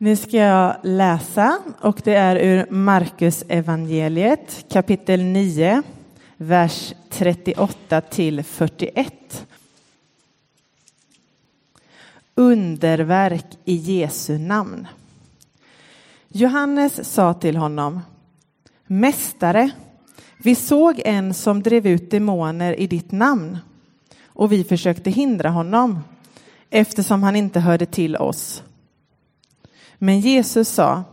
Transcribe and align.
Nu 0.00 0.16
ska 0.16 0.36
jag 0.36 0.76
läsa 0.82 1.58
och 1.80 2.00
det 2.04 2.14
är 2.14 2.36
ur 2.36 2.66
Markus 2.70 3.44
evangeliet 3.48 4.66
kapitel 4.70 5.24
9, 5.24 5.82
vers 6.36 6.94
38 7.10 8.00
till 8.00 8.42
41. 8.44 9.46
Underverk 12.34 13.44
i 13.64 13.74
Jesu 13.74 14.38
namn. 14.38 14.86
Johannes 16.28 17.12
sa 17.12 17.34
till 17.34 17.56
honom 17.56 18.00
Mästare, 18.86 19.70
vi 20.38 20.54
såg 20.54 21.02
en 21.04 21.34
som 21.34 21.62
drev 21.62 21.86
ut 21.86 22.10
demoner 22.10 22.80
i 22.80 22.86
ditt 22.86 23.12
namn 23.12 23.58
och 24.26 24.52
vi 24.52 24.64
försökte 24.64 25.10
hindra 25.10 25.50
honom 25.50 26.00
eftersom 26.70 27.22
han 27.22 27.36
inte 27.36 27.60
hörde 27.60 27.86
till 27.86 28.16
oss. 28.16 28.62
Men 29.98 30.20
Jesus 30.20 30.68
sa, 30.68 31.04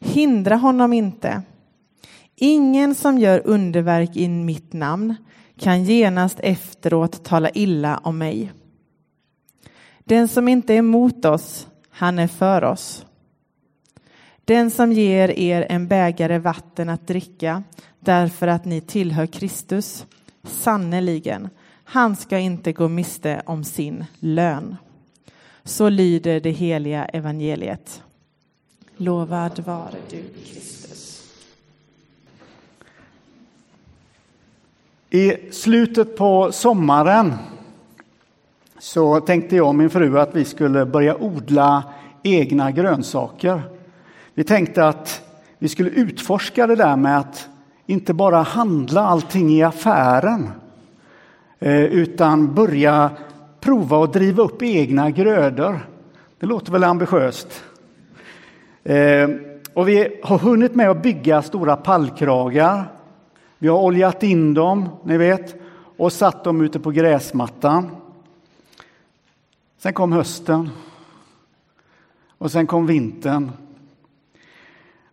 hindra 0.00 0.56
honom 0.56 0.92
inte. 0.92 1.42
Ingen 2.36 2.94
som 2.94 3.18
gör 3.18 3.42
underverk 3.44 4.16
i 4.16 4.28
mitt 4.28 4.72
namn 4.72 5.14
kan 5.58 5.84
genast 5.84 6.40
efteråt 6.40 7.24
tala 7.24 7.50
illa 7.50 8.00
om 8.02 8.18
mig. 8.18 8.52
Den 10.04 10.28
som 10.28 10.48
inte 10.48 10.74
är 10.74 10.78
emot 10.78 11.24
oss, 11.24 11.68
han 11.90 12.18
är 12.18 12.26
för 12.26 12.64
oss. 12.64 13.06
Den 14.44 14.70
som 14.70 14.92
ger 14.92 15.30
er 15.30 15.66
en 15.68 15.88
bägare 15.88 16.38
vatten 16.38 16.88
att 16.88 17.06
dricka 17.06 17.62
därför 18.00 18.46
att 18.46 18.64
ni 18.64 18.80
tillhör 18.80 19.26
Kristus, 19.26 20.06
sannerligen, 20.42 21.48
han 21.84 22.16
ska 22.16 22.38
inte 22.38 22.72
gå 22.72 22.88
miste 22.88 23.42
om 23.46 23.64
sin 23.64 24.04
lön. 24.18 24.76
Så 25.66 25.88
lyder 25.88 26.40
det 26.40 26.50
heliga 26.50 27.04
evangeliet. 27.04 28.02
Lovad 28.96 29.58
vare 29.58 29.96
du, 30.10 30.22
Kristus. 30.44 31.22
I 35.10 35.52
slutet 35.52 36.16
på 36.16 36.52
sommaren 36.52 37.34
så 38.78 39.20
tänkte 39.20 39.56
jag 39.56 39.68
och 39.68 39.74
min 39.74 39.90
fru 39.90 40.18
att 40.18 40.34
vi 40.34 40.44
skulle 40.44 40.86
börja 40.86 41.16
odla 41.16 41.84
egna 42.22 42.70
grönsaker. 42.70 43.62
Vi 44.34 44.44
tänkte 44.44 44.88
att 44.88 45.22
vi 45.58 45.68
skulle 45.68 45.90
utforska 45.90 46.66
det 46.66 46.76
där 46.76 46.96
med 46.96 47.18
att 47.18 47.48
inte 47.86 48.14
bara 48.14 48.42
handla 48.42 49.00
allting 49.00 49.50
i 49.50 49.62
affären 49.62 50.50
eh, 51.58 51.84
utan 51.84 52.54
börja 52.54 53.10
prova 53.66 54.04
att 54.04 54.12
driva 54.12 54.42
upp 54.42 54.62
egna 54.62 55.10
grödor. 55.10 55.88
Det 56.38 56.46
låter 56.46 56.72
väl 56.72 56.84
ambitiöst? 56.84 57.62
Eh, 58.84 59.28
och 59.74 59.88
vi 59.88 60.20
har 60.22 60.38
hunnit 60.38 60.74
med 60.74 60.90
att 60.90 61.02
bygga 61.02 61.42
stora 61.42 61.76
pallkragar. 61.76 62.92
Vi 63.58 63.68
har 63.68 63.78
oljat 63.78 64.22
in 64.22 64.54
dem, 64.54 64.88
ni 65.04 65.16
vet, 65.16 65.54
och 65.96 66.12
satt 66.12 66.44
dem 66.44 66.60
ute 66.60 66.80
på 66.80 66.90
gräsmattan. 66.90 67.90
Sen 69.78 69.92
kom 69.92 70.12
hösten. 70.12 70.70
Och 72.38 72.52
sen 72.52 72.66
kom 72.66 72.86
vintern. 72.86 73.52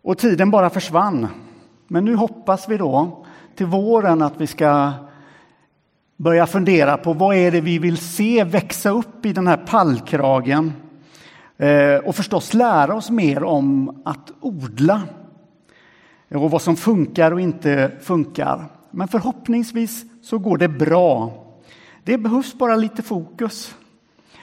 Och 0.02 0.18
tiden 0.18 0.50
bara 0.50 0.70
försvann. 0.70 1.26
Men 1.86 2.04
nu 2.04 2.14
hoppas 2.14 2.68
vi 2.68 2.76
då 2.76 3.24
till 3.54 3.66
våren 3.66 4.22
att 4.22 4.40
vi 4.40 4.46
ska 4.46 4.92
börja 6.16 6.46
fundera 6.46 6.96
på 6.96 7.12
vad 7.12 7.36
är 7.36 7.50
det 7.50 7.60
vi 7.60 7.78
vill 7.78 7.96
se 7.96 8.44
växa 8.44 8.90
upp 8.90 9.26
i 9.26 9.32
den 9.32 9.46
här 9.46 9.56
pallkragen 9.56 10.72
eh, 11.56 11.96
och 11.96 12.16
förstås 12.16 12.54
lära 12.54 12.94
oss 12.94 13.10
mer 13.10 13.44
om 13.44 14.02
att 14.04 14.32
odla 14.40 15.02
eh, 16.28 16.42
och 16.42 16.50
vad 16.50 16.62
som 16.62 16.76
funkar 16.76 17.30
och 17.30 17.40
inte 17.40 17.92
funkar. 18.00 18.64
Men 18.90 19.08
förhoppningsvis 19.08 20.04
så 20.22 20.38
går 20.38 20.58
det 20.58 20.68
bra. 20.68 21.32
Det 22.04 22.18
behövs 22.18 22.54
bara 22.54 22.76
lite 22.76 23.02
fokus 23.02 23.74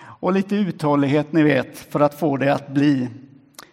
och 0.03 0.33
lite 0.33 0.55
uthållighet, 0.55 1.33
ni 1.33 1.43
vet, 1.43 1.77
för 1.77 1.99
att 1.99 2.19
få 2.19 2.37
det 2.37 2.53
att 2.53 2.69
bli. 2.69 3.07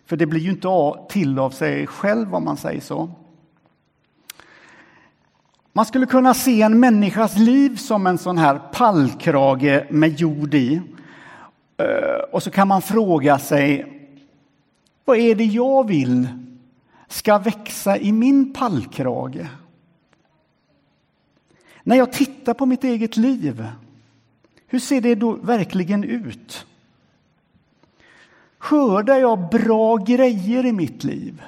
För 0.06 0.16
det 0.16 0.26
blir 0.26 0.40
ju 0.40 0.50
inte 0.50 0.68
till 1.08 1.38
av 1.38 1.50
sig 1.50 1.86
själv 1.86 2.34
om 2.34 2.44
man 2.44 2.56
säger 2.56 2.80
så. 2.80 3.10
Man 5.78 5.86
skulle 5.86 6.06
kunna 6.06 6.34
se 6.34 6.62
en 6.62 6.80
människas 6.80 7.38
liv 7.38 7.76
som 7.76 8.06
en 8.06 8.18
sån 8.18 8.38
här 8.38 8.60
pallkrage 8.72 9.84
med 9.90 10.20
jord 10.20 10.54
i. 10.54 10.82
Eh, 11.76 12.20
och 12.32 12.42
så 12.42 12.50
kan 12.50 12.68
man 12.68 12.82
fråga 12.82 13.38
sig, 13.38 13.86
vad 15.04 15.18
är 15.18 15.34
det 15.34 15.44
jag 15.44 15.88
vill 15.88 16.28
ska 17.08 17.38
växa 17.38 17.98
i 17.98 18.12
min 18.12 18.52
pallkrage? 18.52 19.46
När 21.82 21.96
jag 21.96 22.12
tittar 22.12 22.54
på 22.54 22.66
mitt 22.66 22.84
eget 22.84 23.16
liv, 23.16 23.66
hur 24.66 24.78
ser 24.78 25.00
det 25.00 25.14
då 25.14 25.32
verkligen 25.32 26.04
ut? 26.04 26.66
Skördar 28.58 29.16
jag 29.16 29.50
bra 29.50 29.96
grejer 29.96 30.66
i 30.66 30.72
mitt 30.72 31.04
liv? 31.04 31.42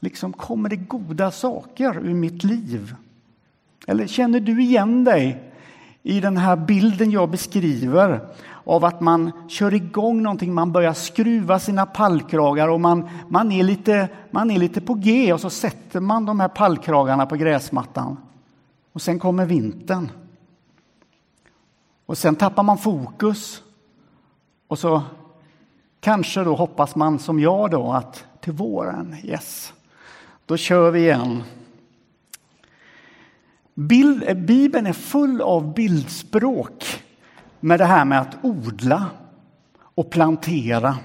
Liksom 0.00 0.32
kommer 0.32 0.68
det 0.68 0.76
goda 0.76 1.30
saker 1.30 1.98
ur 1.98 2.14
mitt 2.14 2.44
liv? 2.44 2.94
Eller 3.86 4.06
känner 4.06 4.40
du 4.40 4.62
igen 4.62 5.04
dig 5.04 5.52
i 6.02 6.20
den 6.20 6.36
här 6.36 6.56
bilden 6.56 7.10
jag 7.10 7.30
beskriver 7.30 8.20
av 8.64 8.84
att 8.84 9.00
man 9.00 9.32
kör 9.48 9.74
igång 9.74 10.22
någonting, 10.22 10.54
man 10.54 10.72
börjar 10.72 10.92
skruva 10.92 11.58
sina 11.58 11.86
pallkragar 11.86 12.68
och 12.68 12.80
man, 12.80 13.08
man, 13.28 13.52
är 13.52 13.62
lite, 13.62 14.08
man 14.30 14.50
är 14.50 14.58
lite 14.58 14.80
på 14.80 14.94
G 14.94 15.32
och 15.32 15.40
så 15.40 15.50
sätter 15.50 16.00
man 16.00 16.24
de 16.24 16.40
här 16.40 16.48
pallkragarna 16.48 17.26
på 17.26 17.36
gräsmattan. 17.36 18.16
Och 18.92 19.02
sen 19.02 19.18
kommer 19.18 19.46
vintern. 19.46 20.10
Och 22.06 22.18
sen 22.18 22.34
tappar 22.34 22.62
man 22.62 22.78
fokus. 22.78 23.62
Och 24.68 24.78
så 24.78 25.02
kanske 26.00 26.44
då 26.44 26.54
hoppas 26.54 26.96
man 26.96 27.18
som 27.18 27.40
jag 27.40 27.70
då 27.70 27.92
att 27.92 28.24
till 28.40 28.52
våren, 28.52 29.16
yes, 29.22 29.72
då 30.46 30.56
kör 30.56 30.90
vi 30.90 31.00
igen. 31.00 31.42
Bild, 33.74 34.36
Bibeln 34.36 34.86
är 34.86 34.92
full 34.92 35.40
av 35.40 35.74
bildspråk 35.74 37.04
med 37.60 37.80
det 37.80 37.84
här 37.84 38.04
med 38.04 38.20
att 38.20 38.36
odla 38.42 39.06
och 39.94 40.10
plantera. 40.10 40.96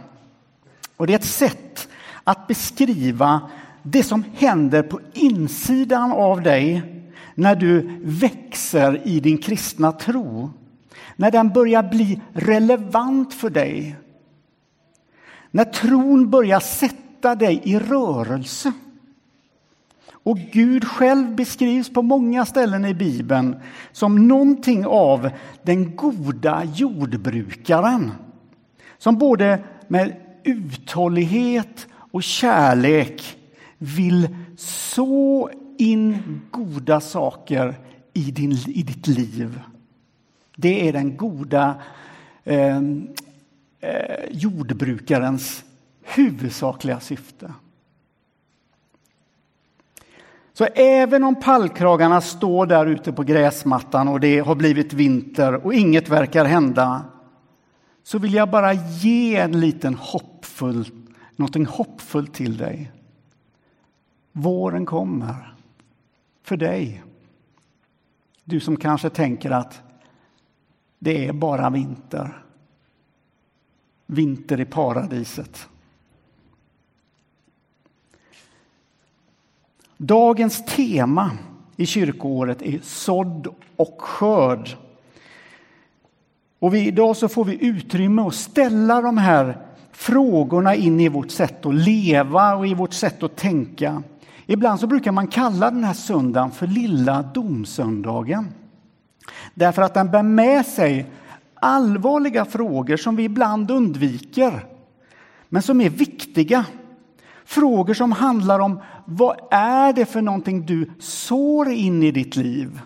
Och 0.97 1.07
det 1.07 1.13
är 1.13 1.17
ett 1.17 1.23
sätt 1.23 1.89
att 2.23 2.47
beskriva 2.47 3.41
det 3.83 4.03
som 4.03 4.23
händer 4.35 4.83
på 4.83 4.99
insidan 5.13 6.11
av 6.11 6.41
dig 6.41 6.81
när 7.35 7.55
du 7.55 7.99
växer 8.03 9.07
i 9.07 9.19
din 9.19 9.37
kristna 9.37 9.91
tro. 9.91 10.51
När 11.15 11.31
den 11.31 11.49
börjar 11.49 11.83
bli 11.83 12.21
relevant 12.33 13.33
för 13.33 13.49
dig. 13.49 13.95
När 15.51 15.65
tron 15.65 16.29
börjar 16.29 16.59
sätta 16.59 17.35
dig 17.35 17.61
i 17.63 17.79
rörelse. 17.79 18.73
Och 20.23 20.37
Gud 20.37 20.85
själv 20.85 21.35
beskrivs 21.35 21.93
på 21.93 22.01
många 22.01 22.45
ställen 22.45 22.85
i 22.85 22.93
Bibeln 22.93 23.55
som 23.91 24.27
någonting 24.27 24.85
av 24.85 25.29
den 25.63 25.95
goda 25.95 26.63
jordbrukaren. 26.75 28.11
Som 28.97 29.17
både 29.17 29.63
med 29.87 30.15
uthållighet 30.43 31.87
och 31.93 32.23
kärlek 32.23 33.37
vill 33.77 34.35
så 34.57 35.49
in 35.77 36.41
goda 36.51 37.01
saker 37.01 37.75
i, 38.13 38.31
din, 38.31 38.51
i 38.51 38.83
ditt 38.83 39.07
liv. 39.07 39.61
Det 40.55 40.87
är 40.87 40.93
den 40.93 41.17
goda 41.17 41.81
eh, 42.43 42.77
eh, 42.77 42.81
jordbrukarens 44.31 45.63
huvudsakliga 46.03 46.99
syfte. 46.99 47.53
Så 50.59 50.65
även 50.75 51.23
om 51.23 51.35
pallkragarna 51.35 52.21
står 52.21 52.65
där 52.65 52.85
ute 52.85 53.13
på 53.13 53.23
gräsmattan 53.23 54.07
och 54.07 54.19
det 54.19 54.39
har 54.39 54.55
blivit 54.55 54.93
vinter 54.93 55.65
och 55.65 55.73
inget 55.73 56.09
verkar 56.09 56.45
hända 56.45 57.05
så 58.03 58.19
vill 58.19 58.33
jag 58.33 58.49
bara 58.49 58.73
ge 58.73 59.35
en 59.35 59.59
liten 59.59 59.95
hoppfull, 59.95 60.85
någonting 61.35 61.65
hoppfullt 61.65 62.33
till 62.33 62.57
dig. 62.57 62.91
Våren 64.31 64.85
kommer 64.85 65.55
för 66.43 66.57
dig. 66.57 67.03
Du 68.43 68.59
som 68.59 68.77
kanske 68.77 69.09
tänker 69.09 69.51
att 69.51 69.81
det 70.99 71.27
är 71.27 71.33
bara 71.33 71.69
vinter. 71.69 72.43
Vinter 74.05 74.59
i 74.59 74.65
paradiset. 74.65 75.69
Dagens 80.01 80.65
tema 80.65 81.31
i 81.77 81.85
kyrkoåret 81.85 82.61
är 82.61 82.79
sådd 82.83 83.47
och 83.75 84.01
skörd. 84.01 84.69
Och 86.59 86.73
vi, 86.73 86.87
idag 86.87 87.17
så 87.17 87.27
får 87.27 87.45
vi 87.45 87.65
utrymme 87.65 88.21
att 88.21 88.35
ställa 88.35 89.01
de 89.01 89.17
här 89.17 89.57
frågorna 89.91 90.75
in 90.75 90.99
i 90.99 91.09
vårt 91.09 91.31
sätt 91.31 91.65
att 91.65 91.75
leva 91.75 92.55
och 92.55 92.67
i 92.67 92.73
vårt 92.73 92.93
sätt 92.93 93.23
att 93.23 93.35
tänka. 93.35 94.03
Ibland 94.45 94.79
så 94.79 94.87
brukar 94.87 95.11
man 95.11 95.27
kalla 95.27 95.71
den 95.71 95.83
här 95.83 95.93
söndagen 95.93 96.51
för 96.51 96.67
lilla 96.67 97.21
domsöndagen. 97.21 98.47
Därför 99.53 99.81
att 99.81 99.93
den 99.93 100.11
bär 100.11 100.23
med 100.23 100.65
sig 100.65 101.05
allvarliga 101.53 102.45
frågor 102.45 102.97
som 102.97 103.15
vi 103.15 103.23
ibland 103.23 103.71
undviker, 103.71 104.65
men 105.49 105.61
som 105.61 105.81
är 105.81 105.89
viktiga. 105.89 106.65
Frågor 107.49 107.93
som 107.93 108.11
handlar 108.11 108.59
om 108.59 108.79
vad 109.05 109.39
är 109.51 109.93
det 109.93 110.05
för 110.05 110.21
någonting 110.21 110.65
du 110.65 110.91
sår 110.99 111.69
in 111.69 112.03
i 112.03 112.11
ditt 112.11 112.35
liv? 112.35 112.81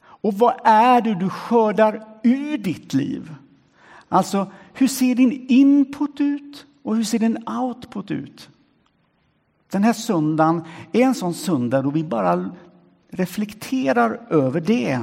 Och 0.00 0.34
vad 0.34 0.54
är 0.64 1.00
det 1.00 1.14
du 1.14 1.28
skördar 1.28 2.06
ur 2.22 2.58
ditt 2.58 2.94
liv? 2.94 3.34
Alltså, 4.08 4.52
hur 4.72 4.88
ser 4.88 5.14
din 5.14 5.46
input 5.48 6.20
ut 6.20 6.66
och 6.82 6.96
hur 6.96 7.04
ser 7.04 7.18
din 7.18 7.48
output 7.48 8.10
ut? 8.10 8.48
Den 9.70 9.84
här 9.84 9.92
söndagen 9.92 10.64
är 10.92 11.02
en 11.02 11.14
sån 11.14 11.34
söndag 11.34 11.82
då 11.82 11.90
vi 11.90 12.04
bara 12.04 12.50
reflekterar 13.08 14.20
över 14.30 14.60
det. 14.60 15.00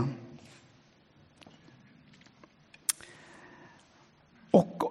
Och 4.51 4.83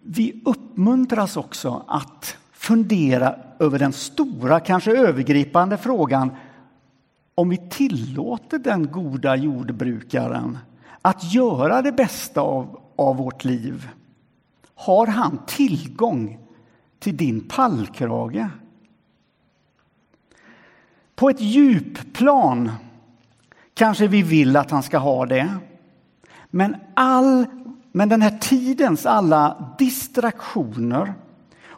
vi 0.00 0.40
uppmuntras 0.44 1.36
också 1.36 1.84
att 1.88 2.36
fundera 2.64 3.36
över 3.58 3.78
den 3.78 3.92
stora, 3.92 4.60
kanske 4.60 4.96
övergripande 4.96 5.76
frågan 5.76 6.30
om 7.34 7.48
vi 7.48 7.56
tillåter 7.70 8.58
den 8.58 8.90
goda 8.90 9.36
jordbrukaren 9.36 10.58
att 11.02 11.34
göra 11.34 11.82
det 11.82 11.92
bästa 11.92 12.40
av, 12.40 12.80
av 12.96 13.16
vårt 13.16 13.44
liv. 13.44 13.88
Har 14.74 15.06
han 15.06 15.38
tillgång 15.46 16.38
till 16.98 17.16
din 17.16 17.40
pallkrage? 17.40 18.46
På 21.14 21.30
ett 21.30 21.40
djupplan 21.40 22.70
kanske 23.74 24.06
vi 24.06 24.22
vill 24.22 24.56
att 24.56 24.70
han 24.70 24.82
ska 24.82 24.98
ha 24.98 25.26
det. 25.26 25.54
Men, 26.50 26.76
all, 26.94 27.46
men 27.92 28.08
den 28.08 28.22
här 28.22 28.38
tidens 28.38 29.06
alla 29.06 29.74
distraktioner 29.78 31.14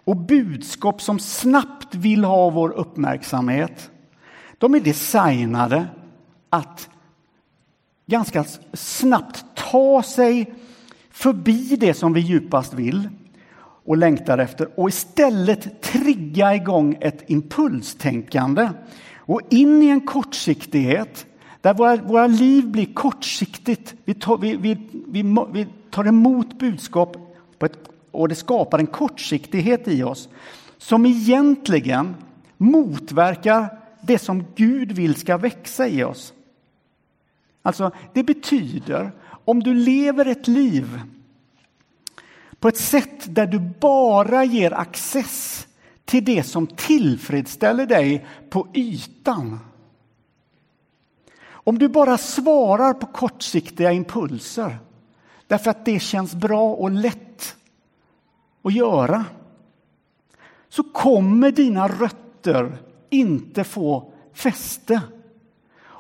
och 0.07 0.17
budskap 0.17 1.03
som 1.03 1.19
snabbt 1.19 1.95
vill 1.95 2.25
ha 2.25 2.51
vår 2.51 2.71
uppmärksamhet 2.71 3.91
de 4.59 4.75
är 4.75 4.81
designade 4.81 5.87
att 6.51 6.89
ganska 8.07 8.45
snabbt 8.73 9.45
ta 9.55 10.03
sig 10.03 10.55
förbi 11.11 11.77
det 11.77 11.95
som 11.95 12.13
vi 12.13 12.21
djupast 12.21 12.75
vill 12.75 13.09
och 13.59 13.97
längtar 13.97 14.39
efter 14.39 14.81
och 14.81 14.89
istället 14.89 15.83
trigga 15.83 16.55
igång 16.55 16.97
ett 17.01 17.31
impulstänkande 17.31 18.71
och 19.17 19.41
in 19.51 19.83
i 19.83 19.89
en 19.89 20.01
kortsiktighet 20.01 21.27
där 21.61 21.75
våra, 21.75 21.97
våra 21.97 22.27
liv 22.27 22.67
blir 22.67 22.95
kortsiktigt. 22.95 23.95
Vi 24.05 24.15
tar, 24.15 24.39
vi, 24.39 24.57
vi, 24.57 24.79
vi, 25.07 25.23
vi 25.53 25.67
tar 25.91 26.05
emot 26.05 26.59
budskap 26.59 27.17
ett, 27.65 27.79
och 28.17 28.29
det 28.29 28.35
skapar 28.35 28.79
en 28.79 28.87
kortsiktighet 28.87 29.89
i 29.89 30.03
oss 30.03 30.29
som 30.79 31.07
egentligen 31.07 32.15
motverkar 32.57 33.79
det 34.01 34.19
som 34.19 34.45
Gud 34.55 34.93
vill 34.93 35.15
ska 35.15 35.37
växa 35.37 35.89
i 35.89 36.05
oss. 36.05 36.33
Alltså, 37.63 37.91
det 38.15 38.23
betyder 38.23 39.13
om 39.45 39.63
du 39.63 39.75
lever 39.75 40.27
ett 40.27 40.49
liv 40.49 41.01
på 42.61 42.69
ett 42.69 42.77
sätt 42.77 43.35
där 43.35 43.47
du 43.47 43.59
bara 43.81 44.45
ger 44.45 44.73
access 44.73 45.67
till 46.05 46.25
det 46.25 46.43
som 46.43 46.67
tillfredsställer 46.67 47.87
dig 47.87 48.27
på 48.51 48.69
ytan. 48.75 49.59
Om 51.49 51.79
du 51.79 51.89
bara 51.89 52.19
svarar 52.19 52.95
på 52.95 53.07
kortsiktiga 53.07 53.93
impulser 53.93 54.79
därför 55.47 55.71
att 55.71 55.85
det 55.85 56.01
känns 56.01 56.35
bra 56.35 56.75
och 56.75 56.91
lätt 56.91 57.56
att 58.67 58.75
göra 58.75 59.25
så 60.69 60.83
kommer 60.83 61.53
dina 61.53 61.89
rötter 61.89 62.79
inte 63.11 63.65
få 63.65 64.13
fäste. 64.33 65.03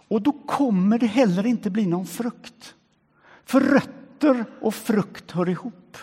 Och 0.08 0.22
då 0.22 0.32
kommer 0.32 0.98
det 0.98 1.06
heller 1.06 1.46
inte 1.46 1.70
bli 1.70 1.86
någon 1.86 2.06
frukt. 2.06 2.74
För 3.44 3.60
rötter 3.60 4.44
och 4.60 4.74
frukt 4.74 5.30
hör 5.30 5.48
ihop. 5.48 5.96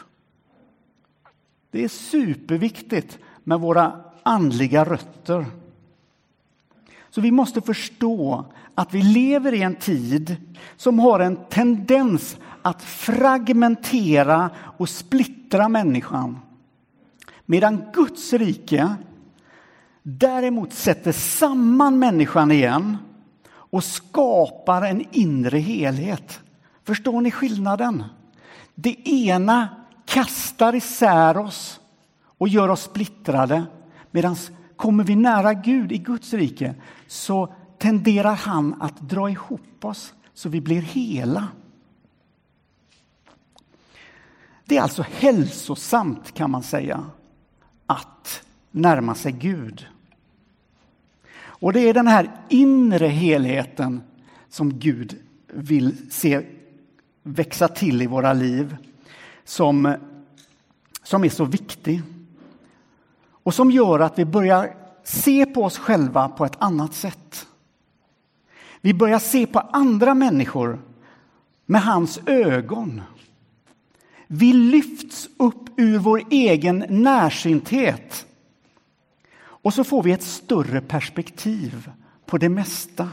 Det 1.72 1.84
är 1.84 1.88
superviktigt 1.88 3.20
med 3.44 3.60
våra 3.60 4.02
andliga 4.24 4.84
rötter. 4.84 5.46
Så 7.10 7.22
vi 7.22 7.32
måste 7.32 7.62
förstå 7.62 8.46
att 8.76 8.94
vi 8.94 9.02
lever 9.02 9.54
i 9.54 9.62
en 9.62 9.76
tid 9.76 10.36
som 10.78 11.00
har 11.00 11.20
en 11.20 11.36
tendens 11.50 12.38
att 12.62 12.84
fragmentera 12.84 14.50
och 14.78 14.90
splittra 14.90 15.70
människan. 15.70 16.40
Medan 17.46 17.84
Guds 17.94 18.34
rike 18.34 18.96
däremot 20.04 20.74
sätter 20.74 21.12
samman 21.12 22.00
människan 22.00 22.52
igen 22.52 22.98
och 23.52 23.84
skapar 23.84 24.82
en 24.82 25.06
inre 25.12 25.60
helhet. 25.60 26.40
Förstår 26.84 27.22
ni 27.22 27.32
skillnaden? 27.32 28.04
Det 28.76 29.10
ena 29.10 29.70
kastar 30.06 30.76
isär 30.76 31.38
oss 31.38 31.80
och 32.38 32.48
gör 32.48 32.70
oss 32.70 32.84
splittrade 32.84 33.64
medan 34.12 34.36
kommer 34.76 35.04
vi 35.04 35.16
nära 35.16 35.54
Gud 35.54 35.92
i 35.92 35.98
Guds 35.98 36.34
rike 36.34 36.76
så 37.08 37.54
tenderar 37.78 38.36
han 38.36 38.82
att 38.82 39.00
dra 39.00 39.30
ihop 39.30 39.86
oss 39.86 40.14
så 40.34 40.50
vi 40.50 40.62
blir 40.62 40.82
hela. 40.82 41.48
Det 44.66 44.78
är 44.78 44.82
alltså 44.82 45.06
hälsosamt 45.12 46.34
kan 46.34 46.52
man 46.52 46.64
säga 46.64 47.06
att 47.86 48.44
närma 48.72 49.16
sig 49.16 49.32
Gud. 49.32 49.88
Och 51.64 51.74
det 51.74 51.80
är 51.80 51.94
den 51.94 52.08
här 52.08 52.32
inre 52.50 53.08
helheten 53.08 54.02
som 54.50 54.80
Gud 54.80 55.20
vill 55.48 56.12
se 56.12 56.42
växa 57.24 57.68
till 57.68 58.02
i 58.02 58.08
våra 58.08 58.34
liv 58.34 58.78
som, 59.44 59.96
som 61.04 61.24
är 61.24 61.30
så 61.30 61.46
viktig. 61.46 62.02
Och 63.44 63.54
som 63.54 63.72
gör 63.72 64.00
att 64.00 64.20
vi 64.20 64.26
börjar 64.26 64.76
se 65.04 65.46
på 65.46 65.64
oss 65.64 65.78
själva 65.78 66.30
på 66.30 66.46
ett 66.46 66.58
annat 66.60 66.94
sätt. 66.94 67.48
Vi 68.82 68.94
börjar 68.94 69.20
se 69.20 69.46
på 69.48 69.60
andra 69.60 70.14
människor 70.14 70.82
med 71.66 71.82
hans 71.82 72.20
ögon. 72.26 73.02
Vi 74.28 74.54
lyfts 74.54 75.30
upp 75.38 75.70
ur 75.78 75.98
vår 75.98 76.24
egen 76.30 76.86
närsynthet 76.90 78.26
och 79.64 79.74
så 79.74 79.84
får 79.84 80.04
vi 80.04 80.12
ett 80.12 80.24
större 80.24 80.82
perspektiv 80.82 81.90
på 82.26 82.38
det 82.38 82.50
mesta. 82.50 83.10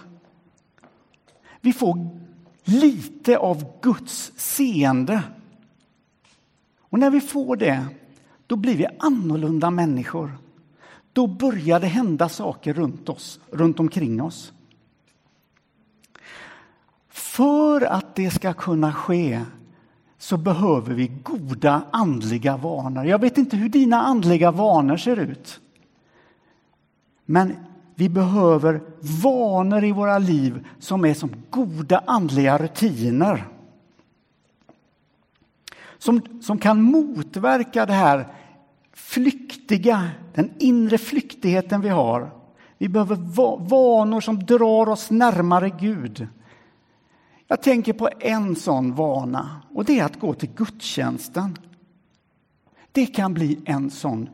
Vi 1.60 1.72
får 1.72 2.20
lite 2.64 3.38
av 3.38 3.80
Guds 3.82 4.32
seende. 4.36 5.22
Och 6.78 6.98
när 6.98 7.10
vi 7.10 7.20
får 7.20 7.56
det, 7.56 7.86
då 8.46 8.56
blir 8.56 8.76
vi 8.76 8.86
annorlunda 8.98 9.70
människor. 9.70 10.38
Då 11.12 11.26
börjar 11.26 11.80
det 11.80 11.86
hända 11.86 12.28
saker 12.28 12.74
runt 12.74 13.08
oss, 13.08 13.40
runt 13.50 13.80
omkring 13.80 14.22
oss. 14.22 14.52
För 17.08 17.80
att 17.80 18.14
det 18.14 18.30
ska 18.30 18.52
kunna 18.52 18.92
ske 18.92 19.40
så 20.20 20.36
behöver 20.36 20.94
vi 20.94 21.06
goda 21.22 21.82
andliga 21.90 22.56
vanor. 22.56 23.06
Jag 23.06 23.18
vet 23.18 23.38
inte 23.38 23.56
hur 23.56 23.68
dina 23.68 24.02
andliga 24.02 24.50
vanor 24.50 24.96
ser 24.96 25.16
ut. 25.16 25.60
Men 27.24 27.56
vi 27.94 28.08
behöver 28.08 28.80
vanor 29.22 29.84
i 29.84 29.92
våra 29.92 30.18
liv 30.18 30.66
som 30.78 31.04
är 31.04 31.14
som 31.14 31.30
goda 31.50 32.02
andliga 32.06 32.58
rutiner. 32.58 33.46
Som, 35.98 36.20
som 36.42 36.58
kan 36.58 36.82
motverka 36.82 37.86
det 37.86 37.92
här 37.92 38.26
flyktiga, 38.92 40.10
den 40.34 40.50
inre 40.58 40.98
flyktigheten 40.98 41.80
vi 41.80 41.88
har. 41.88 42.30
Vi 42.78 42.88
behöver 42.88 43.16
vanor 43.68 44.20
som 44.20 44.38
drar 44.38 44.88
oss 44.88 45.10
närmare 45.10 45.70
Gud. 45.70 46.28
Jag 47.50 47.62
tänker 47.62 47.92
på 47.92 48.08
en 48.20 48.56
sån 48.56 48.94
vana 48.94 49.62
och 49.74 49.84
det 49.84 49.98
är 49.98 50.04
att 50.04 50.20
gå 50.20 50.34
till 50.34 50.48
gudstjänsten. 50.56 51.58
Det 52.92 53.06
kan 53.06 53.34
bli 53.34 53.60
en 53.64 53.90
sån 53.90 54.28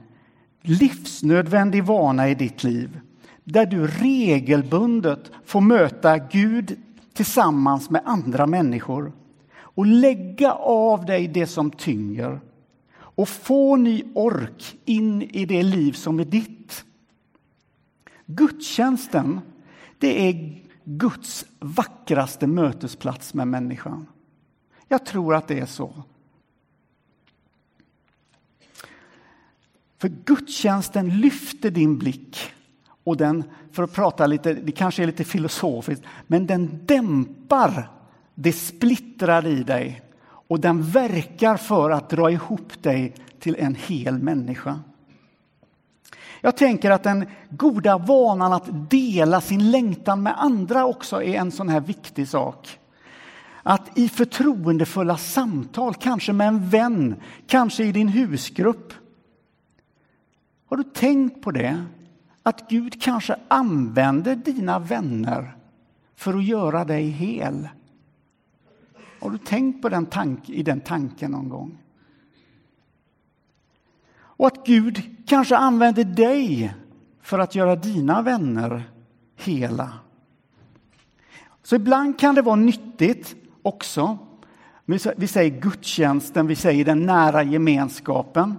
livsnödvändig 0.63 1.85
vana 1.85 2.29
i 2.29 2.35
ditt 2.35 2.65
liv 2.65 3.01
där 3.45 3.67
du 3.67 3.87
regelbundet 3.87 5.31
får 5.45 5.61
möta 5.61 6.19
Gud 6.19 6.79
tillsammans 7.15 7.91
med 7.91 8.03
andra 8.05 8.47
människor 8.47 9.13
och 9.59 9.87
lägga 9.87 10.53
av 10.53 11.05
dig 11.05 11.29
det 11.29 11.47
som 11.47 11.71
tynger 11.71 12.41
och 12.99 13.29
få 13.29 13.77
ny 13.77 14.03
ork 14.15 14.77
in 14.85 15.23
i 15.23 15.47
det 15.47 15.63
liv 15.63 15.93
som 15.93 16.21
är 16.21 16.25
ditt. 16.25 16.85
Gudstjänsten, 18.27 19.41
det 19.99 20.29
är 20.29 20.66
Guds 20.89 21.47
vackraste 21.59 22.47
mötesplats 22.47 23.35
med 23.35 23.49
människan. 23.49 24.07
Jag 24.89 25.07
tror 25.07 25.35
att 25.35 25.49
det 25.49 25.59
är 25.59 25.67
så. 25.67 26.03
För 29.99 30.09
gudstjänsten 30.09 31.21
lyfter 31.21 31.71
din 31.71 31.99
blick 31.99 32.39
och 33.05 33.17
den, 33.17 33.45
för 33.73 33.83
att 33.83 33.93
prata 33.93 34.27
lite, 34.27 34.55
det 34.55 34.73
kanske 34.73 35.03
är 35.03 35.07
lite 35.07 35.25
filosofiskt, 35.25 36.05
men 36.27 36.47
den 36.47 36.81
dämpar 36.87 37.91
det 38.35 38.53
splittrar 38.53 39.47
i 39.47 39.63
dig 39.63 40.03
och 40.25 40.61
den 40.61 40.83
verkar 40.83 41.57
för 41.57 41.91
att 41.91 42.11
dra 42.11 42.31
ihop 42.31 42.83
dig 42.83 43.15
till 43.41 43.57
en 43.59 43.75
hel 43.75 44.19
människa. 44.19 44.81
Jag 46.41 46.57
tänker 46.57 46.91
att 46.91 47.03
den 47.03 47.27
goda 47.51 47.99
vanan 47.99 48.53
att 48.53 48.91
dela 48.91 49.41
sin 49.41 49.71
längtan 49.71 50.23
med 50.23 50.35
andra 50.43 50.87
också 50.87 51.23
är 51.23 51.35
en 51.35 51.53
sån 51.53 51.69
här 51.69 51.81
viktig 51.81 52.29
sak. 52.29 52.79
Att 53.63 53.99
i 53.99 54.09
förtroendefulla 54.09 55.17
samtal, 55.17 55.95
kanske 55.95 56.33
med 56.33 56.49
en 56.49 56.69
vän, 56.69 57.15
kanske 57.47 57.85
i 57.85 57.93
din 57.93 58.09
husgrupp. 58.09 58.93
Har 60.67 60.77
du 60.77 60.85
tänkt 60.85 61.43
på 61.43 61.51
det? 61.51 61.85
Att 62.43 62.69
Gud 62.69 63.03
kanske 63.03 63.37
använder 63.49 64.37
dina 64.37 64.79
vänner 64.79 65.57
för 66.17 66.35
att 66.35 66.45
göra 66.45 66.85
dig 66.85 67.09
hel. 67.09 67.69
Har 69.21 69.31
du 69.31 69.39
tänkt 69.39 69.83
på 69.83 69.89
den 69.89 70.07
tank, 70.07 70.51
i 70.51 70.63
den 70.63 70.81
tanken 70.81 71.31
någon 71.31 71.49
gång? 71.49 71.79
Och 74.37 74.47
att 74.47 74.67
Gud 74.67 75.03
kanske 75.27 75.57
använder 75.57 76.05
dig 76.05 76.75
för 77.23 77.39
att 77.39 77.55
göra 77.55 77.77
dina 77.77 78.23
vänner 78.23 78.91
hela. 79.37 79.93
Så 81.63 81.77
ibland 81.77 82.19
kan 82.19 82.35
det 82.35 82.43
vara 82.43 82.57
nyttigt 82.57 83.35
också. 83.63 84.19
Vi 85.17 85.29
säger 85.29 85.61
gudstjänsten, 85.61 86.47
vi 86.47 86.57
säger 86.57 86.85
den 86.85 87.07
nära 87.07 87.43
gemenskapen. 87.43 88.55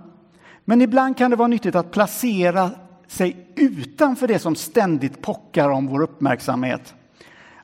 Men 0.66 0.82
ibland 0.82 1.18
kan 1.18 1.32
det 1.32 1.38
vara 1.38 1.48
nyttigt 1.48 1.76
att 1.76 1.92
placera 1.92 2.72
sig 3.08 3.54
utanför 3.56 4.28
det 4.28 4.40
som 4.40 4.56
ständigt 4.56 5.22
pockar 5.22 5.70
om 5.70 5.88
vår 5.88 6.02
uppmärksamhet. 6.02 6.96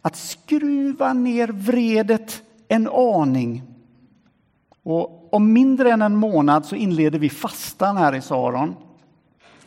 Att 0.02 0.16
skruva 0.16 1.14
ner 1.14 1.48
vredet 1.48 2.42
en 2.68 2.88
aning. 2.88 3.64
Och 4.84 5.23
om 5.34 5.54
mindre 5.54 5.92
än 5.92 6.02
en 6.02 6.16
månad 6.16 6.66
så 6.66 6.76
inleder 6.76 7.20
vi 7.20 7.30
fastan 7.30 7.98
här 7.98 8.16
i 8.16 8.22
Saron. 8.22 8.76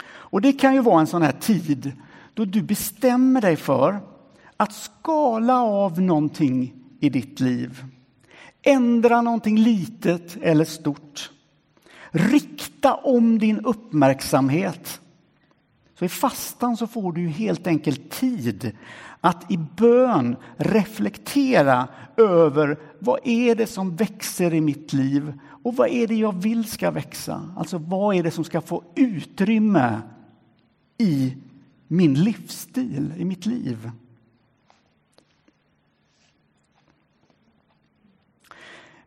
Och 0.09 0.41
det 0.41 0.53
kan 0.53 0.75
ju 0.75 0.81
vara 0.81 1.01
en 1.01 1.07
sån 1.07 1.23
här 1.23 1.33
tid 1.33 1.93
då 2.35 2.45
du 2.45 2.63
bestämmer 2.63 3.41
dig 3.41 3.57
för 3.57 4.01
att 4.57 4.73
skala 4.73 5.63
av 5.63 6.01
någonting 6.01 6.75
i 7.01 7.09
ditt 7.09 7.41
liv. 7.41 7.85
Ändra 8.63 9.23
någonting 9.23 9.59
litet 9.59 10.37
eller 10.43 10.65
stort. 10.65 11.31
Rikta 12.11 12.95
om 12.95 13.39
din 13.39 13.61
uppmärksamhet. 13.61 15.01
Så 15.99 16.05
i 16.05 16.09
fastan 16.09 16.77
så 16.77 16.87
får 16.87 17.13
du 17.13 17.29
helt 17.29 17.67
enkelt 17.67 18.11
tid 18.11 18.73
att 19.21 19.51
i 19.51 19.57
bön 19.57 20.37
reflektera 20.57 21.89
över 22.17 22.79
vad 22.99 23.21
är 23.25 23.55
det 23.55 23.67
som 23.67 23.97
växer 23.97 24.55
i 24.55 24.61
mitt 24.61 24.93
liv 24.93 25.39
och 25.63 25.77
vad 25.77 25.89
är 25.89 26.07
det 26.07 26.15
jag 26.15 26.33
vill 26.43 26.71
ska 26.71 26.91
växa? 26.91 27.51
Alltså 27.57 27.79
vad 27.79 28.17
är 28.17 28.23
det 28.23 28.31
som 28.31 28.45
ska 28.45 28.61
få 28.61 28.85
utrymme 28.95 30.03
i 30.99 31.37
min 31.89 32.15
livsstil, 32.15 33.13
i 33.17 33.25
mitt 33.25 33.47
liv? 33.47 33.91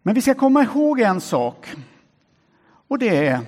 Men 0.02 0.16
vi 0.16 0.22
ska 0.22 0.34
komma 0.34 0.64
ihåg 0.64 1.00
en 1.00 1.22
sak 1.22 1.76
och 2.88 3.00
det 3.00 3.28
är 3.28 3.40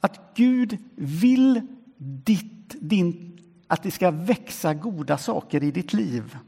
att 0.00 0.34
Gud 0.34 0.78
vill 0.94 1.66
ditt, 2.00 2.76
din 2.80 3.38
att 3.68 3.82
det 3.82 3.90
ska 3.90 4.10
växa 4.10 4.74
goda 4.74 5.18
saker 5.18 5.62
i 5.62 5.70
ditt 5.70 5.92
liv. 5.92 6.38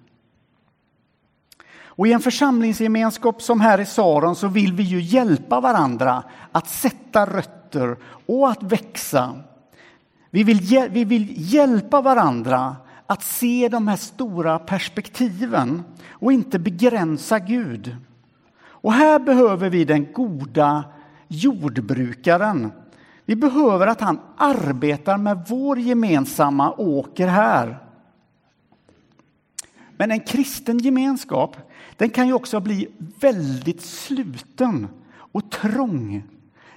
Och 1.95 2.07
I 2.07 2.13
en 2.13 2.21
församlingsgemenskap 2.21 3.43
som 3.43 3.61
här 3.61 3.81
i 3.81 3.87
Saron 3.87 4.37
så 4.37 4.49
vill 4.49 4.73
vi 4.73 4.83
ju 4.83 5.01
hjälpa 5.01 5.61
varandra 5.61 6.23
att 6.53 6.69
sätta 6.69 7.27
rötter 7.27 7.97
och 8.27 8.51
att 8.51 8.63
växa. 8.63 9.41
Vi 10.31 10.45
vill, 10.45 10.89
vi 10.91 11.05
vill 11.05 11.35
hjälpa 11.37 12.01
varandra 12.01 12.77
att 13.07 13.23
se 13.23 13.69
de 13.69 13.89
här 13.89 13.97
stora 13.97 14.59
perspektiven 14.59 15.83
och 16.11 16.33
inte 16.33 16.59
begränsa 16.59 17.39
Gud. 17.39 17.97
Och 18.65 18.93
här 18.93 19.19
behöver 19.19 19.71
vi 19.71 19.85
den 19.85 20.13
goda 20.13 20.85
jordbrukaren 21.29 22.73
vi 23.25 23.37
behöver 23.37 23.87
att 23.87 24.01
han 24.01 24.21
arbetar 24.37 25.17
med 25.17 25.45
vår 25.49 25.79
gemensamma 25.79 26.73
åker 26.73 27.29
här. 27.29 27.79
Men 29.97 30.11
en 30.11 30.21
kristen 30.21 30.79
gemenskap 30.79 31.57
den 31.97 32.11
kan 32.11 32.27
ju 32.27 32.33
också 32.33 32.61
bli 32.61 32.89
väldigt 33.21 33.83
sluten 33.83 34.89
och 35.15 35.51
trång. 35.51 36.23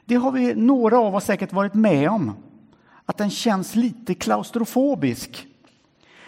Det 0.05 0.15
har 0.15 0.31
vi 0.31 0.55
några 0.55 0.99
av 0.99 1.15
oss 1.15 1.25
säkert 1.25 1.53
varit 1.53 1.73
med 1.73 2.09
om. 2.09 2.33
Att 3.05 3.17
den 3.17 3.29
känns 3.29 3.75
lite 3.75 4.13
klaustrofobisk. 4.13 5.47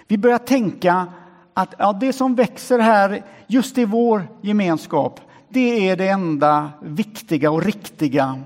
Vi 0.07 0.17
börjar 0.17 0.37
tänka 0.37 1.07
att 1.53 1.75
ja, 1.77 1.93
det 1.93 2.13
som 2.13 2.35
växer 2.35 2.79
här 2.79 3.23
just 3.47 3.77
i 3.77 3.85
vår 3.85 4.27
gemenskap, 4.41 5.21
det 5.49 5.89
är 5.89 5.95
det 5.95 6.07
enda 6.07 6.71
viktiga 6.81 7.51
och 7.51 7.63
riktiga. 7.63 8.41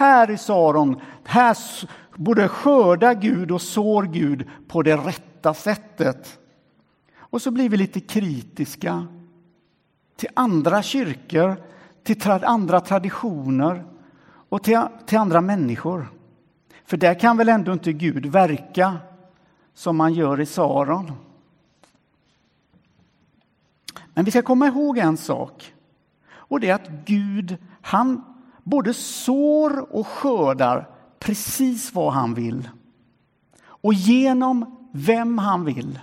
Här 0.00 0.30
i 0.30 0.38
Saron, 0.38 1.00
här 1.24 1.56
både 2.16 2.48
skördar 2.48 3.14
Gud 3.14 3.50
och 3.50 3.62
sår 3.62 4.02
Gud 4.02 4.48
på 4.68 4.82
det 4.82 4.96
rätta 4.96 5.54
sättet. 5.54 6.38
Och 7.16 7.42
så 7.42 7.50
blir 7.50 7.68
vi 7.68 7.76
lite 7.76 8.00
kritiska 8.00 9.06
till 10.16 10.28
andra 10.34 10.82
kyrkor, 10.82 11.56
till 12.02 12.20
tra 12.20 12.40
andra 12.42 12.80
traditioner 12.80 13.84
och 14.48 14.62
till, 14.62 14.80
till 15.06 15.18
andra 15.18 15.40
människor. 15.40 16.06
För 16.84 16.96
där 16.96 17.14
kan 17.14 17.36
väl 17.36 17.48
ändå 17.48 17.72
inte 17.72 17.92
Gud 17.92 18.26
verka 18.26 18.96
som 19.74 19.96
man 19.96 20.14
gör 20.14 20.40
i 20.40 20.46
Saron. 20.46 21.12
Men 24.14 24.24
vi 24.24 24.30
ska 24.30 24.42
komma 24.42 24.66
ihåg 24.66 24.98
en 24.98 25.16
sak. 25.16 25.74
Och 26.30 26.60
det 26.60 26.70
är 26.70 26.74
att 26.74 26.88
Gud, 27.04 27.56
han 27.80 28.29
både 28.70 28.94
sår 28.94 29.96
och 29.96 30.06
skördar 30.06 30.88
precis 31.18 31.94
vad 31.94 32.12
han 32.12 32.34
vill 32.34 32.68
och 33.62 33.94
genom 33.94 34.88
vem 34.92 35.38
han 35.38 35.64
vill. 35.64 35.98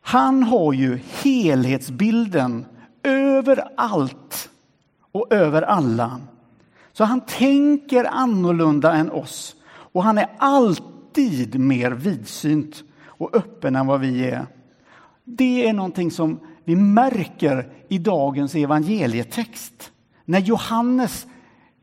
Han 0.00 0.42
har 0.42 0.72
ju 0.72 0.98
helhetsbilden 1.22 2.66
över 3.02 3.68
allt 3.76 4.50
och 5.12 5.32
över 5.32 5.62
alla. 5.62 6.20
Så 6.92 7.04
han 7.04 7.20
tänker 7.20 8.04
annorlunda 8.04 8.92
än 8.92 9.10
oss 9.10 9.56
och 9.68 10.02
han 10.02 10.18
är 10.18 10.28
alltid 10.38 11.60
mer 11.60 11.90
vidsynt 11.90 12.84
och 13.04 13.36
öppen 13.36 13.76
än 13.76 13.86
vad 13.86 14.00
vi 14.00 14.24
är. 14.24 14.46
Det 15.24 15.68
är 15.68 15.72
någonting 15.72 16.10
som 16.10 16.40
vi 16.66 16.76
märker 16.76 17.68
i 17.88 17.98
dagens 17.98 18.54
evangelietext. 18.54 19.92
När 20.24 20.38
Johannes 20.40 21.26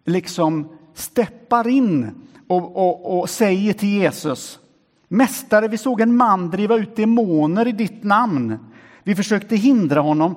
liksom 0.06 0.78
steppar 0.94 1.68
in 1.68 2.12
och, 2.48 2.78
och, 2.78 3.20
och 3.20 3.30
säger 3.30 3.74
till 3.74 3.90
Jesus 3.90 4.60
Mästare, 5.08 5.68
vi 5.68 5.78
såg 5.78 6.02
en 6.02 6.16
man 6.16 6.50
driva 6.50 6.76
ut 6.76 6.96
demoner 6.96 7.68
i 7.68 7.72
ditt 7.72 8.04
namn. 8.04 8.58
Vi 9.04 9.16
försökte 9.16 9.56
hindra 9.56 10.02
honom 10.02 10.36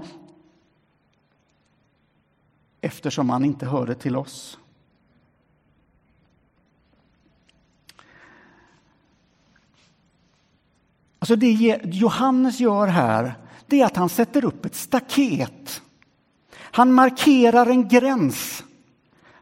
eftersom 2.81 3.31
han 3.31 3.45
inte 3.45 3.67
hörde 3.67 3.95
till 3.95 4.17
oss. 4.17 4.59
Alltså 11.19 11.37
det 11.37 11.81
Johannes 11.85 12.61
gör 12.61 12.87
här, 12.87 13.35
det 13.67 13.81
är 13.81 13.87
att 13.87 13.97
han 13.97 14.09
sätter 14.09 14.45
upp 14.45 14.67
ett 14.67 14.75
staket. 14.75 15.83
Han 16.59 16.93
markerar 16.93 17.67
en 17.67 17.89
gräns 17.89 18.65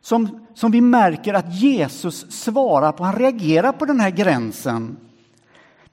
som, 0.01 0.47
som 0.55 0.71
vi 0.71 0.81
märker 0.81 1.35
att 1.35 1.55
Jesus 1.55 2.33
svarar 2.33 2.93
på. 2.93 3.05
Han 3.05 3.17
reagerar 3.17 3.73
på 3.73 3.85
den 3.85 4.01
här 4.01 4.11
gränsen. 4.11 4.97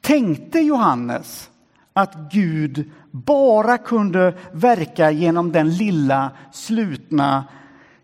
Tänkte 0.02 0.60
Johannes 0.60 1.50
att 1.94 2.16
Gud 2.32 2.92
bara 3.12 3.78
kunde 3.78 4.38
verka 4.52 5.12
genom 5.12 5.52
den 5.52 5.76
lilla 5.76 6.32
slutna 6.52 7.44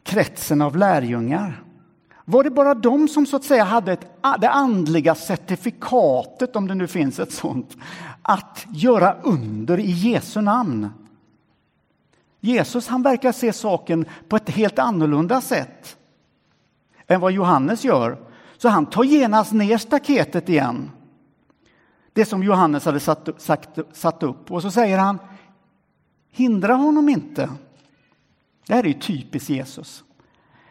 kretsen 0.03 0.61
av 0.61 0.77
lärjungar? 0.77 1.63
Var 2.29 2.43
det 2.43 2.49
bara 2.49 2.73
de 2.73 3.07
som 3.07 3.25
så 3.25 3.35
att 3.35 3.43
säga 3.43 3.63
hade 3.63 3.93
ett, 3.93 4.11
det 4.39 4.49
andliga 4.49 5.15
certifikatet, 5.15 6.55
om 6.55 6.67
det 6.67 6.75
nu 6.75 6.87
finns 6.87 7.19
ett 7.19 7.31
sånt, 7.31 7.77
att 8.21 8.65
göra 8.69 9.15
under 9.23 9.79
i 9.79 9.91
Jesu 9.91 10.41
namn? 10.41 10.89
Jesus 12.39 12.87
han 12.87 13.01
verkar 13.01 13.31
se 13.31 13.53
saken 13.53 14.05
på 14.27 14.35
ett 14.35 14.49
helt 14.49 14.79
annorlunda 14.79 15.41
sätt 15.41 15.97
än 17.07 17.21
vad 17.21 17.31
Johannes 17.31 17.83
gör. 17.83 18.17
Så 18.57 18.69
han 18.69 18.85
tar 18.85 19.03
genast 19.03 19.53
ner 19.53 19.77
staketet 19.77 20.49
igen. 20.49 20.91
Det 22.13 22.25
som 22.25 22.43
Johannes 22.43 22.85
hade 22.85 22.99
satt, 22.99 23.29
sagt, 23.37 23.69
satt 23.93 24.23
upp. 24.23 24.51
Och 24.51 24.61
så 24.61 24.71
säger 24.71 24.97
han, 24.97 25.19
hindra 26.31 26.73
honom 26.73 27.09
inte. 27.09 27.49
Det 28.67 28.73
här 28.73 28.83
är 28.83 28.87
ju 28.87 28.93
typiskt 28.93 29.49
Jesus. 29.49 30.03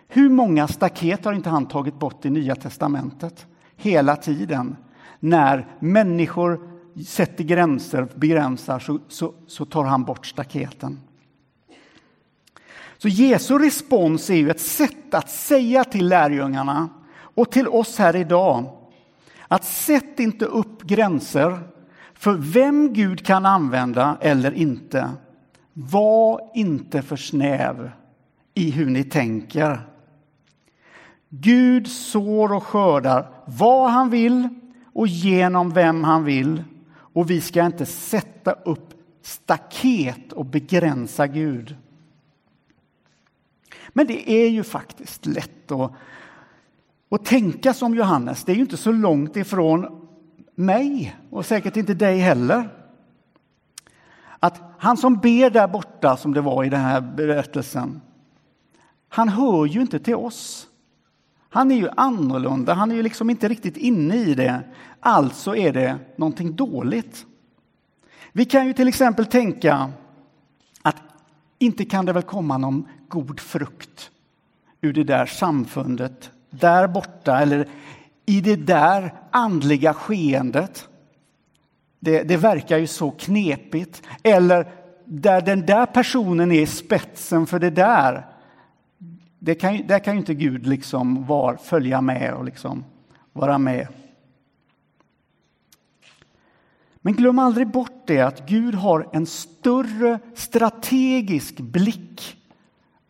Hur 0.08 0.28
många 0.28 0.68
staket 0.68 1.24
har 1.24 1.32
inte 1.32 1.50
han 1.50 1.66
tagit 1.66 1.98
bort 1.98 2.24
i 2.24 2.30
Nya 2.30 2.54
testamentet? 2.54 3.46
Hela 3.76 4.16
tiden. 4.16 4.76
När 5.20 5.66
människor 5.78 6.60
sätter 7.06 7.44
gränser, 7.44 8.08
begränsar, 8.14 8.78
så, 8.78 8.98
så, 9.08 9.34
så 9.46 9.64
tar 9.64 9.84
han 9.84 10.04
bort 10.04 10.26
staketen. 10.26 11.00
Så 12.98 13.08
Jesu 13.08 13.58
respons 13.58 14.30
är 14.30 14.34
ju 14.34 14.50
ett 14.50 14.60
sätt 14.60 15.14
att 15.14 15.30
säga 15.30 15.84
till 15.84 16.08
lärjungarna 16.08 16.88
och 17.18 17.50
till 17.50 17.68
oss 17.68 17.98
här 17.98 18.16
idag 18.16 18.64
att 19.48 19.64
sätt 19.64 20.20
inte 20.20 20.44
upp 20.44 20.82
gränser 20.82 21.58
för 22.14 22.34
vem 22.34 22.92
Gud 22.92 23.26
kan 23.26 23.46
använda 23.46 24.18
eller 24.20 24.54
inte. 24.54 25.10
Var 25.72 26.40
inte 26.54 27.02
för 27.02 27.16
snäv 27.16 27.90
i 28.54 28.70
hur 28.70 28.86
ni 28.86 29.04
tänker. 29.04 29.80
Gud 31.28 31.88
sår 31.88 32.52
och 32.52 32.62
skördar 32.62 33.30
vad 33.44 33.90
han 33.90 34.10
vill 34.10 34.48
och 34.92 35.06
genom 35.06 35.70
vem 35.70 36.04
han 36.04 36.24
vill. 36.24 36.64
Och 36.96 37.30
vi 37.30 37.40
ska 37.40 37.66
inte 37.66 37.86
sätta 37.86 38.52
upp 38.52 38.94
staket 39.22 40.32
och 40.32 40.46
begränsa 40.46 41.26
Gud. 41.26 41.76
Men 43.88 44.06
det 44.06 44.30
är 44.30 44.48
ju 44.48 44.62
faktiskt 44.62 45.26
lätt 45.26 45.70
att, 45.70 45.92
att 47.08 47.24
tänka 47.24 47.74
som 47.74 47.94
Johannes. 47.94 48.44
Det 48.44 48.52
är 48.52 48.56
ju 48.56 48.62
inte 48.62 48.76
så 48.76 48.92
långt 48.92 49.36
ifrån 49.36 50.08
mig 50.54 51.16
och 51.30 51.46
säkert 51.46 51.76
inte 51.76 51.94
dig 51.94 52.18
heller. 52.18 52.68
Att 54.38 54.62
han 54.78 54.96
som 54.96 55.16
ber 55.16 55.50
där 55.50 55.68
borta, 55.68 56.16
som 56.16 56.34
det 56.34 56.40
var 56.40 56.64
i 56.64 56.68
den 56.68 56.80
här 56.80 57.00
berättelsen, 57.00 58.00
han 59.08 59.28
hör 59.28 59.66
ju 59.66 59.80
inte 59.80 59.98
till 59.98 60.14
oss. 60.14 60.68
Han 61.50 61.70
är 61.70 61.76
ju 61.76 61.88
annorlunda, 61.96 62.74
han 62.74 62.90
är 62.90 62.94
ju 62.94 63.02
liksom 63.02 63.30
inte 63.30 63.48
riktigt 63.48 63.76
inne 63.76 64.16
i 64.16 64.34
det. 64.34 64.62
Alltså 65.00 65.56
är 65.56 65.72
det 65.72 65.98
någonting 66.16 66.56
dåligt. 66.56 67.26
Vi 68.32 68.44
kan 68.44 68.66
ju 68.66 68.72
till 68.72 68.88
exempel 68.88 69.26
tänka 69.26 69.90
att 70.82 70.96
inte 71.58 71.84
kan 71.84 72.06
det 72.06 72.12
väl 72.12 72.22
komma 72.22 72.58
någon 72.58 72.88
god 73.08 73.40
frukt 73.40 74.10
ur 74.80 74.92
det 74.92 75.04
där 75.04 75.26
samfundet 75.26 76.30
där 76.50 76.88
borta 76.88 77.40
eller 77.40 77.68
i 78.26 78.40
det 78.40 78.56
där 78.56 79.14
andliga 79.30 79.94
skeendet. 79.94 80.88
Det, 82.00 82.22
det 82.22 82.36
verkar 82.36 82.78
ju 82.78 82.86
så 82.86 83.10
knepigt. 83.10 84.02
Eller 84.22 84.72
där 85.04 85.40
den 85.40 85.66
där 85.66 85.86
personen 85.86 86.52
är 86.52 86.66
spetsen 86.66 87.46
för 87.46 87.58
det 87.58 87.70
där. 87.70 88.26
Det 89.38 89.54
kan, 89.54 89.86
där 89.86 89.98
kan 89.98 90.14
ju 90.14 90.18
inte 90.18 90.34
Gud 90.34 90.66
liksom 90.66 91.26
var, 91.26 91.56
följa 91.56 92.00
med 92.00 92.34
och 92.34 92.44
liksom 92.44 92.84
vara 93.32 93.58
med. 93.58 93.88
Men 96.96 97.14
glöm 97.14 97.38
aldrig 97.38 97.68
bort 97.68 98.06
det 98.06 98.20
att 98.20 98.48
Gud 98.48 98.74
har 98.74 99.08
en 99.12 99.26
större 99.26 100.18
strategisk 100.34 101.60
blick 101.60 102.36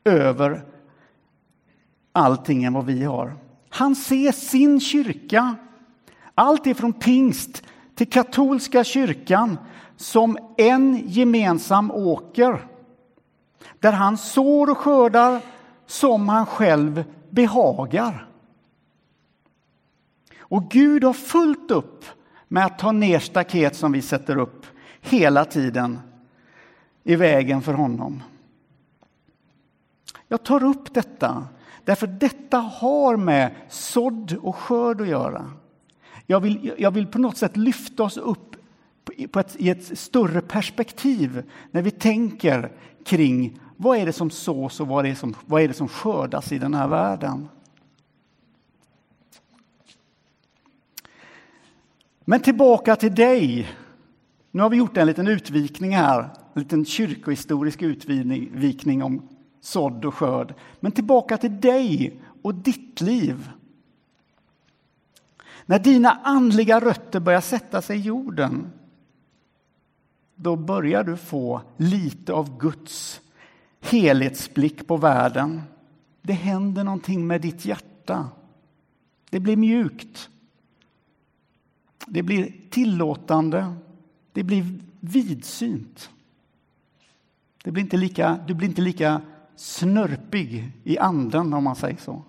över 0.05 0.65
allting 2.13 2.65
än 2.65 2.73
vad 2.73 2.87
vi 2.87 3.05
har. 3.05 3.33
Han 3.69 3.97
ser 3.97 4.33
sin 4.33 4.81
kyrka, 4.81 5.57
allt 6.35 6.67
ifrån 6.67 6.93
pingst 6.93 7.63
till 7.95 8.11
katolska 8.11 8.85
kyrkan, 8.85 9.59
som 9.97 10.39
en 10.57 11.03
gemensam 11.09 11.91
åker 11.91 12.67
där 13.81 13.93
han 13.93 14.17
sår 14.19 14.71
och 14.71 14.79
skördar 14.79 15.41
som 15.87 16.29
han 16.29 16.47
själv 16.47 17.05
behagar. 17.31 18.29
Och 20.39 20.71
Gud 20.71 21.05
har 21.05 21.13
fullt 21.13 21.71
upp 21.71 22.05
med 22.49 22.65
att 22.65 22.79
ta 22.79 22.93
ner 22.93 23.19
staket 23.19 23.77
som 23.77 23.93
vi 23.93 24.03
sätter 24.03 24.37
upp 24.39 24.67
hela 25.01 25.45
tiden 25.45 25.99
i 27.05 27.17
vägen 27.17 27.63
för 27.63 27.73
honom. 27.73 28.23
Jag 30.29 30.43
tar 30.43 30.65
upp 30.65 30.95
detta 30.95 31.49
därför 31.87 32.07
detta 32.07 32.59
har 32.59 33.17
med 33.17 33.55
sådd 33.69 34.37
och 34.43 34.57
skörd 34.57 35.01
att 35.01 35.09
göra. 35.09 35.51
Jag 36.27 36.41
vill, 36.41 36.75
jag 36.79 36.91
vill 36.91 37.07
på 37.07 37.19
något 37.19 37.37
sätt 37.37 37.57
lyfta 37.57 38.03
oss 38.03 38.17
upp 38.17 38.57
på 39.31 39.41
ett, 39.41 39.57
i 39.57 39.71
ett 39.71 39.99
större 39.99 40.41
perspektiv 40.41 41.43
när 41.71 41.83
vi 41.83 41.91
tänker 41.91 42.73
kring 43.05 43.61
vad 43.77 43.99
är 43.99 44.07
det 44.07 44.13
som 44.13 44.31
sås 44.31 44.81
och 44.81 44.89
vad 44.89 45.07
är 45.07 45.11
det 45.11 45.17
som, 45.17 45.35
vad 45.47 45.63
är 45.63 45.69
det 45.69 45.75
som 45.75 45.89
skördas 45.89 46.53
i 46.53 46.59
den 46.59 46.75
här 46.75 46.89
världen. 46.89 47.49
Men 52.21 52.41
tillbaka 52.41 52.97
till 52.97 53.15
dig. 53.15 53.69
Nu 54.51 54.63
har 54.63 54.71
vi 54.71 54.77
gjort 54.77 54.97
en 54.97 55.07
liten 55.07 55.29
utvikning 55.29 55.97
här, 55.97 56.21
en 56.55 56.63
liten 56.63 56.85
kyrkohistorisk 56.85 57.83
utvikning 57.83 59.03
om 59.03 59.29
sådd 59.61 60.05
och 60.05 60.15
skörd. 60.15 60.55
Men 60.81 60.93
tillbaka 60.93 61.37
till 61.37 61.61
dig 61.61 62.21
och 62.43 62.55
ditt 62.55 63.01
liv. 63.01 63.51
När 65.67 65.79
dina 65.79 66.11
andliga 66.11 66.81
rötter 66.81 67.21
börjar 67.21 67.41
sätta 67.41 67.83
sig 67.83 67.99
i 67.99 68.01
jorden 68.01 68.73
då 70.37 70.57
börjar 70.57 71.05
du 71.05 71.17
få 71.17 71.63
lite 71.77 72.33
av 72.33 72.59
Guds 72.59 73.21
helhetsblick 73.87 74.87
på 74.87 74.97
världen. 74.97 75.63
Det 76.23 76.33
händer 76.33 76.85
någonting 76.85 77.27
med 77.27 77.41
ditt 77.41 77.65
hjärta. 77.65 78.29
Det 79.31 79.41
blir 79.41 79.57
mjukt. 79.57 80.31
Det 82.07 82.23
blir 82.23 82.53
tillåtande. 82.71 83.75
Det 84.33 84.43
blir 84.43 84.79
vidsynt. 85.01 86.11
Det 87.65 87.71
blir 87.71 87.83
inte 87.83 87.97
lika, 87.97 88.39
du 88.47 88.55
blir 88.55 88.69
inte 88.69 88.83
lika 88.83 89.21
snörpig 89.57 90.73
i 90.85 90.99
anden, 90.99 91.55
om 91.55 91.65
man 91.65 91.77
säger 91.77 91.97
så. 91.97 92.23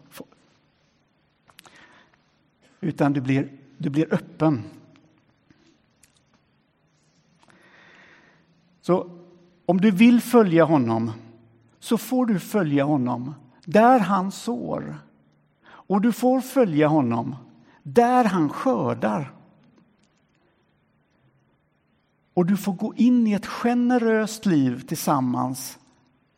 Utan 2.79 3.13
du 3.13 3.21
blir, 3.21 3.51
du 3.77 3.89
blir 3.89 4.13
öppen. 4.13 4.63
Så 8.81 9.19
om 9.65 9.81
du 9.81 9.91
vill 9.91 10.21
följa 10.21 10.63
honom 10.63 11.11
så 11.79 11.97
får 11.97 12.25
du 12.25 12.39
följa 12.39 12.83
honom 12.83 13.35
där 13.65 13.99
han 13.99 14.31
sår. 14.31 14.97
Och 15.67 16.01
du 16.01 16.11
får 16.11 16.41
följa 16.41 16.87
honom 16.87 17.35
där 17.83 18.25
han 18.25 18.49
skördar. 18.49 19.33
Och 22.33 22.45
du 22.45 22.57
får 22.57 22.73
gå 22.73 22.93
in 22.95 23.27
i 23.27 23.33
ett 23.33 23.45
generöst 23.45 24.45
liv 24.45 24.85
tillsammans 24.87 25.79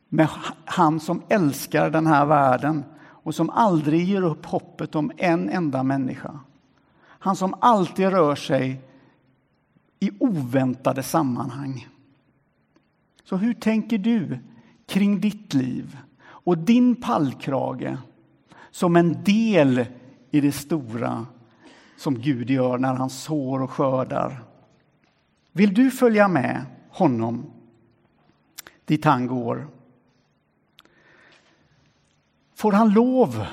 med 0.10 0.30
han 0.66 1.00
som 1.00 1.22
älskar 1.30 1.90
den 1.90 2.08
här 2.08 2.26
världen 2.26 2.84
och 3.00 3.36
som 3.36 3.50
aldrig 3.50 4.08
ger 4.08 4.22
upp 4.22 4.46
hoppet 4.46 4.96
om 4.96 5.12
en 5.18 5.50
enda 5.50 5.84
människa. 5.84 6.40
Han 7.02 7.36
som 7.36 7.56
alltid 7.62 8.10
rör 8.10 8.36
sig 8.36 8.82
i 10.00 10.12
oväntade 10.20 11.04
sammanhang. 11.04 11.88
Så 13.24 13.36
hur 13.36 13.54
tänker 13.54 13.98
du 13.98 14.40
kring 14.90 15.20
ditt 15.20 15.54
liv 15.54 15.98
och 16.22 16.58
din 16.58 16.96
pallkrage 16.96 17.98
som 18.72 18.96
en 18.96 19.24
del 19.24 19.86
i 20.32 20.42
det 20.42 20.52
stora 20.52 21.26
som 21.98 22.20
Gud 22.20 22.50
gör 22.50 22.78
när 22.78 22.94
han 22.94 23.10
sår 23.10 23.62
och 23.62 23.72
skördar? 23.72 24.44
Vill 25.52 25.74
du 25.74 25.92
följa 25.92 26.28
med 26.28 26.66
honom 26.90 27.46
dit 28.86 29.06
han 29.06 29.28
går? 29.28 29.68
Får 32.56 32.72
han 32.72 32.94
lov 32.94 33.46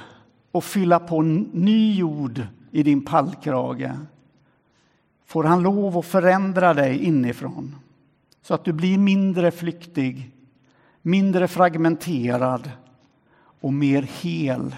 att 0.52 0.64
fylla 0.64 1.00
på 1.00 1.22
ny 1.22 1.94
jord 1.94 2.42
i 2.70 2.82
din 2.82 3.04
pallkrage? 3.04 3.90
Får 5.26 5.44
han 5.44 5.62
lov 5.62 5.98
att 5.98 6.06
förändra 6.06 6.74
dig 6.74 7.04
inifrån 7.04 7.76
så 8.42 8.54
att 8.54 8.64
du 8.64 8.72
blir 8.72 8.98
mindre 8.98 9.50
flyktig, 9.50 10.30
mindre 11.06 11.48
fragmenterad 11.48 12.70
och 13.60 13.72
mer 13.72 14.02
hel. 14.02 14.76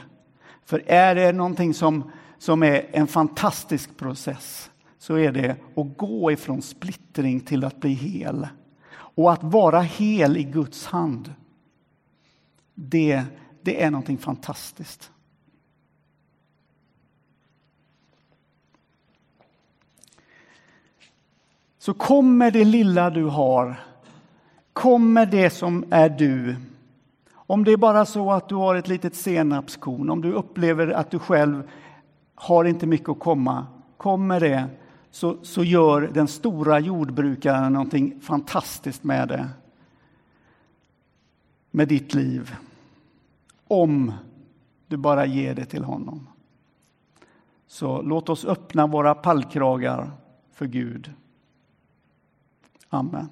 För 0.64 0.82
är 0.86 1.14
det 1.14 1.32
någonting 1.32 1.74
som, 1.74 2.10
som 2.38 2.62
är 2.62 2.86
en 2.92 3.06
fantastisk 3.06 3.96
process 3.96 4.70
så 4.98 5.14
är 5.14 5.32
det 5.32 5.56
att 5.76 5.96
gå 5.96 6.32
ifrån 6.32 6.62
splittring 6.62 7.40
till 7.40 7.64
att 7.64 7.80
bli 7.80 7.92
hel. 7.92 8.48
Och 8.90 9.32
att 9.32 9.42
vara 9.42 9.80
hel 9.80 10.36
i 10.36 10.42
Guds 10.42 10.86
hand, 10.86 11.34
det, 12.74 13.24
det 13.62 13.82
är 13.82 13.90
någonting 13.90 14.18
fantastiskt. 14.18 15.10
Så 21.78 21.94
kommer 21.94 22.50
det 22.50 22.64
lilla 22.64 23.10
du 23.10 23.24
har, 23.24 23.87
kommer 24.78 25.26
det 25.26 25.50
som 25.50 25.84
är 25.90 26.08
du. 26.08 26.56
Om 27.32 27.64
det 27.64 27.72
är 27.72 27.76
bara 27.76 28.06
så 28.06 28.32
att 28.32 28.48
du 28.48 28.54
har 28.54 28.74
ett 28.74 28.88
litet 28.88 29.14
senapskorn, 29.14 30.10
om 30.10 30.22
du 30.22 30.32
upplever 30.32 30.88
att 30.88 31.10
du 31.10 31.18
själv 31.18 31.70
har 32.34 32.64
inte 32.64 32.86
mycket 32.86 33.08
att 33.08 33.18
komma, 33.18 33.66
kommer 33.96 34.40
det 34.40 34.66
så, 35.10 35.36
så 35.42 35.64
gör 35.64 36.00
den 36.00 36.28
stora 36.28 36.80
jordbrukaren 36.80 37.72
någonting 37.72 38.20
fantastiskt 38.20 39.04
med 39.04 39.28
det. 39.28 39.48
Med 41.70 41.88
ditt 41.88 42.14
liv. 42.14 42.54
Om 43.68 44.12
du 44.86 44.96
bara 44.96 45.26
ger 45.26 45.54
det 45.54 45.64
till 45.64 45.84
honom. 45.84 46.26
Så 47.66 48.02
låt 48.02 48.28
oss 48.28 48.44
öppna 48.44 48.86
våra 48.86 49.14
pallkragar 49.14 50.10
för 50.52 50.66
Gud. 50.66 51.12
Amen. 52.88 53.28